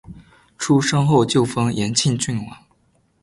[0.57, 2.57] 出生后就封延庆郡王。